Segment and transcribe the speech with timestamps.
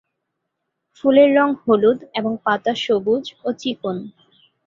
[0.95, 3.97] ফুলের রং হলুদ এবং পাতা সবুজ ও চিকন।